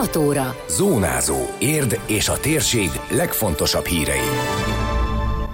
[0.00, 0.54] 6 óra.
[0.68, 1.36] Zónázó.
[1.58, 4.28] Érd és a térség legfontosabb hírei.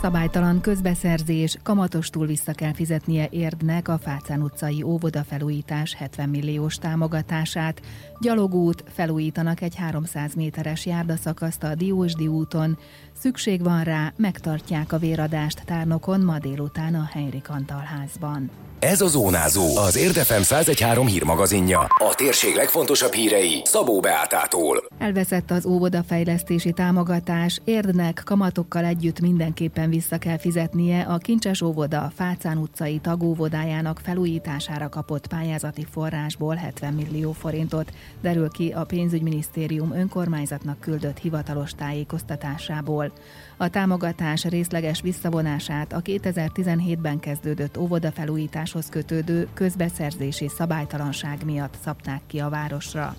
[0.00, 7.80] Szabálytalan közbeszerzés, kamatostul vissza kell fizetnie Érdnek a Fácán utcai óvoda felújítás 70 milliós támogatását.
[8.20, 12.78] Gyalogút felújítanak egy 300 méteres járdaszakaszt a Diósdi úton.
[13.20, 18.50] Szükség van rá, megtartják a véradást tárnokon ma délután a Henrik Antal házban.
[18.78, 21.78] Ez a Zónázó, az Érdefem 1013 hírmagazinja.
[21.80, 24.84] A térség legfontosabb hírei Szabó Beátától.
[24.98, 32.58] Elveszett az óvodafejlesztési támogatás, Érdnek kamatokkal együtt mindenképpen vissza kell fizetnie a Kincses óvoda Fácán
[32.58, 41.18] utcai tagóvodájának felújítására kapott pályázati forrásból 70 millió forintot, derül ki a pénzügyminisztérium önkormányzatnak küldött
[41.18, 43.07] hivatalos tájékoztatásából.
[43.56, 52.48] A támogatás részleges visszavonását a 2017-ben kezdődött óvodafelújításhoz kötődő közbeszerzési szabálytalanság miatt szabták ki a
[52.48, 53.16] városra.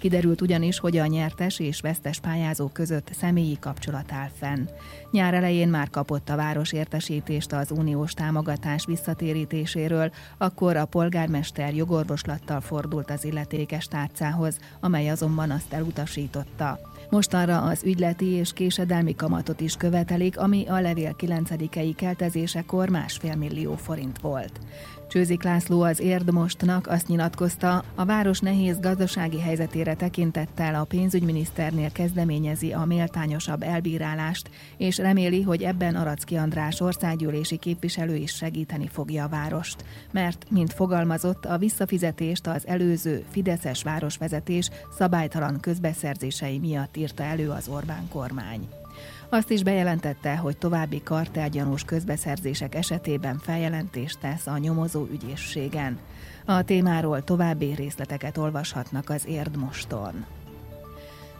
[0.00, 4.68] Kiderült ugyanis, hogy a nyertes és vesztes pályázó között személyi kapcsolat áll fenn.
[5.10, 12.60] Nyár elején már kapott a város értesítést az uniós támogatás visszatérítéséről, akkor a polgármester jogorvoslattal
[12.60, 16.78] fordult az illetékes tárcához, amely azonban azt elutasította.
[17.10, 23.76] Mostanra az ügyleti és késedelmi kamatot is követelik, ami a levél 9-i keltezésekor másfél millió
[23.76, 24.60] forint volt.
[25.10, 32.72] Csőzik László az Érdmostnak azt nyilatkozta, a város nehéz gazdasági helyzetére tekintettel a pénzügyminiszternél kezdeményezi
[32.72, 39.28] a méltányosabb elbírálást, és reméli, hogy ebben Aracki András országgyűlési képviselő is segíteni fogja a
[39.28, 39.84] várost.
[40.12, 47.68] Mert, mint fogalmazott, a visszafizetést az előző Fideszes városvezetés szabálytalan közbeszerzései miatt írta elő az
[47.68, 48.79] Orbán kormány.
[49.28, 55.98] Azt is bejelentette, hogy további kartelgyanús közbeszerzések esetében feljelentést tesz a nyomozó ügyészségen.
[56.44, 60.26] A témáról további részleteket olvashatnak az Érdmoston.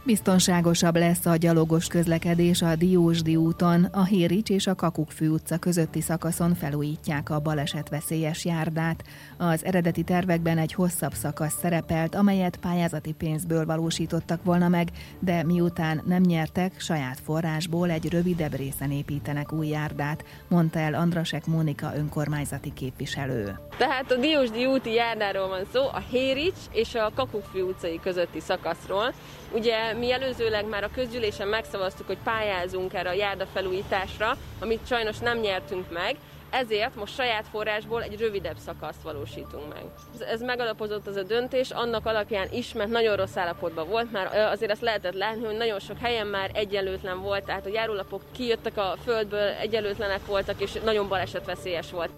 [0.03, 6.01] Biztonságosabb lesz a gyalogos közlekedés a Diósdi úton, a Hérics és a Kakukfű utca közötti
[6.01, 9.03] szakaszon felújítják a balesetveszélyes járdát.
[9.37, 16.01] Az eredeti tervekben egy hosszabb szakasz szerepelt, amelyet pályázati pénzből valósítottak volna meg, de miután
[16.05, 22.73] nem nyertek, saját forrásból egy rövidebb részen építenek új járdát, mondta el Andrasek Mónika önkormányzati
[22.73, 23.59] képviselő.
[23.81, 29.13] Tehát a Diósdi úti járdáról van szó, a Hérics és a Kakukfű utcai közötti szakaszról.
[29.53, 35.17] Ugye mi előzőleg már a közgyűlésen megszavaztuk, hogy pályázunk erre a járda felújításra, amit sajnos
[35.17, 36.15] nem nyertünk meg,
[36.49, 39.83] ezért most saját forrásból egy rövidebb szakaszt valósítunk meg.
[40.27, 44.71] Ez megalapozott az a döntés, annak alapján is, mert nagyon rossz állapotban volt, már azért
[44.71, 48.95] azt lehetett látni, hogy nagyon sok helyen már egyenlőtlen volt, tehát a járólapok kijöttek a
[49.03, 52.11] földből, egyenlőtlenek voltak, és nagyon balesetveszélyes volt.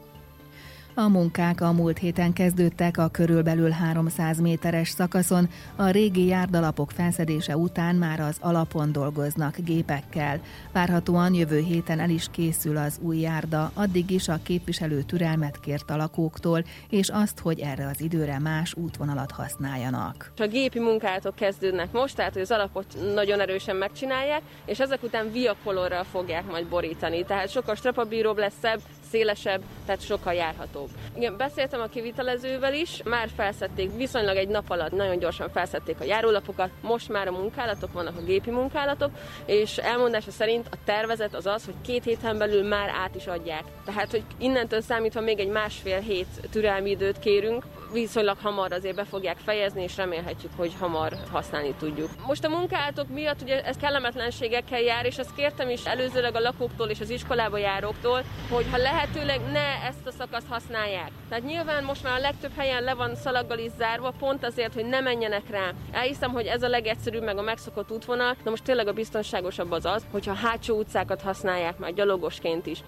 [0.95, 7.57] A munkák a múlt héten kezdődtek a körülbelül 300 méteres szakaszon, a régi járdalapok felszedése
[7.57, 10.41] után már az alapon dolgoznak gépekkel.
[10.71, 15.89] Várhatóan jövő héten el is készül az új járda, addig is a képviselő türelmet kért
[15.89, 20.31] a lakóktól, és azt, hogy erre az időre más útvonalat használjanak.
[20.37, 25.31] A gépi munkálatok kezdődnek most, tehát hogy az alapot nagyon erősen megcsinálják, és ezek után
[25.31, 27.23] viakolorral fogják majd borítani.
[27.25, 28.79] Tehát sokkal strapabíróbb lesz szebb,
[29.13, 30.89] szélesebb, tehát sokkal járhatóbb.
[31.15, 36.03] Igen, beszéltem a kivitelezővel is, már felszedték, viszonylag egy nap alatt nagyon gyorsan felszedték a
[36.03, 39.11] járólapokat, most már a munkálatok vannak, a gépi munkálatok,
[39.45, 43.63] és elmondása szerint a tervezet az az, hogy két héten belül már át is adják.
[43.85, 49.03] Tehát, hogy innentől számítva még egy másfél hét türelmi időt kérünk, viszonylag hamar azért be
[49.03, 52.09] fogják fejezni, és remélhetjük, hogy hamar használni tudjuk.
[52.27, 56.87] Most a munkálatok miatt ugye ez kellemetlenségekkel jár, és ezt kértem is előzőleg a lakóktól
[56.87, 61.11] és az iskolába járóktól, hogy ha lehetőleg ne ezt a szakaszt használják.
[61.29, 64.85] Tehát nyilván most már a legtöbb helyen le van szalaggal is zárva, pont azért, hogy
[64.85, 65.71] ne menjenek rá.
[65.91, 69.85] Elhiszem, hogy ez a legegyszerűbb, meg a megszokott útvonal, de most tényleg a biztonságosabb az
[69.85, 72.79] az, hogyha hátsó utcákat használják már gyalogosként is.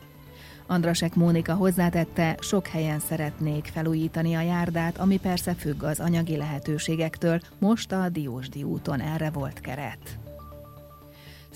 [0.68, 7.40] Andrasek Mónika hozzátette, sok helyen szeretnék felújítani a járdát, ami persze függ az anyagi lehetőségektől,
[7.60, 10.20] most a Diósdi úton erre volt keret.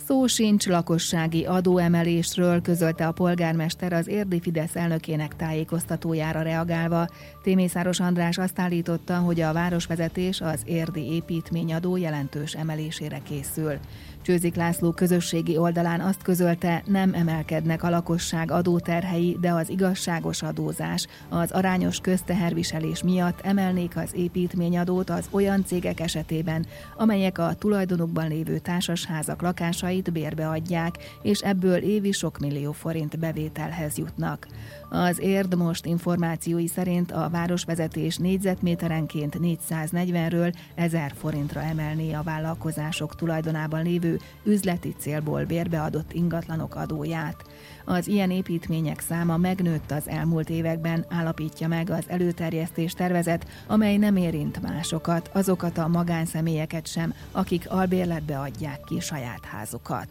[0.05, 7.07] Szó sincs lakossági adóemelésről, közölte a polgármester az érdi Fidesz elnökének tájékoztatójára reagálva.
[7.43, 13.79] Témészáros András azt állította, hogy a városvezetés az érdi építményadó jelentős emelésére készül.
[14.21, 21.07] Csőzik László közösségi oldalán azt közölte, nem emelkednek a lakosság adóterhei, de az igazságos adózás,
[21.29, 26.65] az arányos közteherviselés miatt emelnék az építményadót az olyan cégek esetében,
[26.97, 33.97] amelyek a tulajdonukban lévő társasházak lakásait bérbe adják, és ebből évi sok millió forint bevételhez
[33.97, 34.47] jutnak.
[34.89, 43.83] Az érd most információi szerint a városvezetés négyzetméterenként 440-ről 1000 forintra emelné a vállalkozások tulajdonában
[43.83, 44.08] lévő
[44.43, 47.43] üzleti célból bérbeadott ingatlanok adóját.
[47.85, 54.15] Az ilyen építmények száma megnőtt az elmúlt években, állapítja meg az előterjesztés tervezet, amely nem
[54.15, 60.09] érint másokat, azokat a magánszemélyeket sem, akik albérletbe adják ki saját házukat.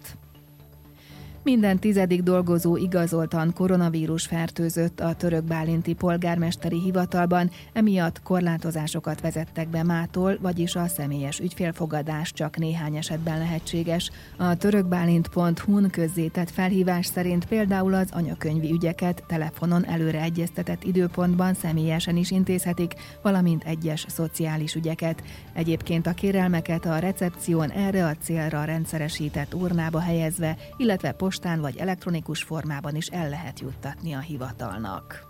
[1.48, 9.82] Minden tizedik dolgozó igazoltan koronavírus fertőzött a török bálinti polgármesteri hivatalban, emiatt korlátozásokat vezettek be
[9.82, 14.10] mától, vagyis a személyes ügyfélfogadás csak néhány esetben lehetséges.
[14.36, 22.30] A törökbálint.hu-n közzétett felhívás szerint például az anyakönyvi ügyeket telefonon előre egyeztetett időpontban személyesen is
[22.30, 25.22] intézhetik, valamint egyes szociális ügyeket.
[25.52, 32.42] Egyébként a kérelmeket a recepción erre a célra rendszeresített urnába helyezve, illetve postán vagy elektronikus
[32.42, 35.27] formában is el lehet juttatni a hivatalnak.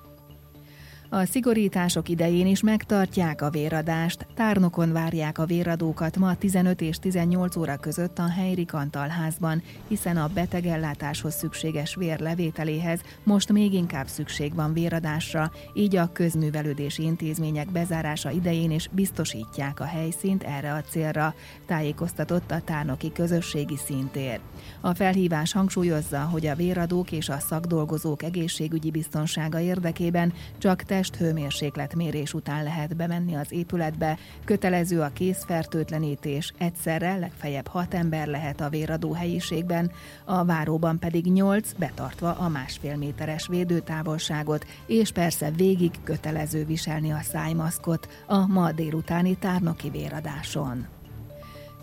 [1.10, 4.26] A szigorítások idején is megtartják a véradást.
[4.34, 10.30] Tárnokon várják a véradókat ma 15 és 18 óra között a Helyri Kantalházban, hiszen a
[10.34, 18.30] betegellátáshoz szükséges vér levételéhez most még inkább szükség van véradásra, így a közművelődési intézmények bezárása
[18.30, 21.34] idején is biztosítják a helyszínt erre a célra,
[21.66, 24.40] tájékoztatott a tárnoki közösségi szintér.
[24.80, 31.94] A felhívás hangsúlyozza, hogy a véradók és a szakdolgozók egészségügyi biztonsága érdekében csak te test
[31.94, 38.68] mérés után lehet bemenni az épületbe, kötelező a készfertőtlenítés, egyszerre legfeljebb hat ember lehet a
[38.68, 39.90] véradó helyiségben,
[40.24, 47.20] a váróban pedig nyolc, betartva a másfél méteres védőtávolságot, és persze végig kötelező viselni a
[47.20, 50.97] szájmaszkot a ma délutáni tárnoki véradáson.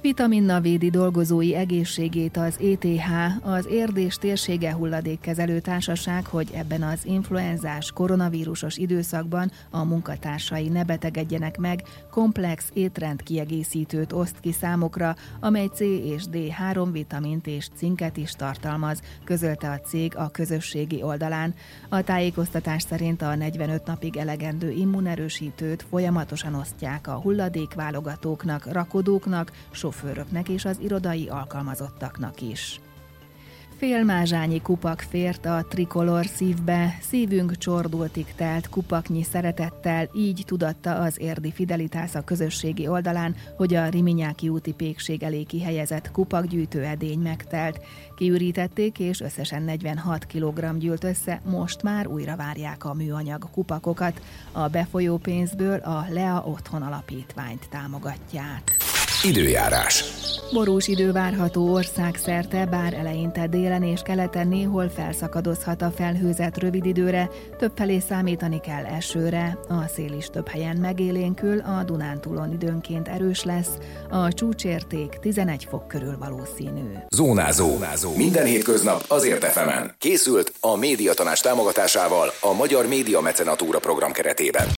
[0.05, 7.91] Vitaminnal védi dolgozói egészségét az ETH, az Érdés Térsége Hulladékkezelő Társaság, hogy ebben az influenzás
[7.91, 15.79] koronavírusos időszakban a munkatársai ne betegedjenek meg, komplex étrend kiegészítőt oszt ki számokra, amely C
[15.79, 21.53] és D3 vitamint és cinket is tartalmaz, közölte a cég a közösségi oldalán.
[21.89, 29.51] A tájékoztatás szerint a 45 napig elegendő immunerősítőt folyamatosan osztják a hulladékválogatóknak, rakodóknak,
[29.95, 32.79] sofőröknek és az irodai alkalmazottaknak is.
[33.77, 41.51] Félmázsányi kupak fért a trikolor szívbe, szívünk csordultig telt kupaknyi szeretettel, így tudatta az érdi
[41.51, 47.79] Fidelitász a közösségi oldalán, hogy a Riminyáki úti pékség elé kihelyezett kupakgyűjtő edény megtelt.
[48.15, 54.21] Kiürítették, és összesen 46 kg gyűlt össze, most már újra várják a műanyag kupakokat.
[54.51, 58.74] A befolyó pénzből a Lea Otthon Alapítványt támogatják.
[59.25, 60.03] Időjárás.
[60.53, 67.29] Borús idő várható országszerte, bár eleinte délen és keleten néhol felszakadozhat a felhőzet rövid időre,
[67.57, 73.69] többfelé számítani kell esőre, a szél is több helyen megélénkül, a Dunántúlon időnként erős lesz,
[74.09, 76.93] a csúcsérték 11 fok körül valószínű.
[77.15, 77.67] Zónázó.
[77.67, 78.15] Zónázó.
[78.15, 79.95] Minden hétköznap azért efemen.
[79.97, 84.67] Készült a médiatanás támogatásával a Magyar Média Mecenatúra program keretében.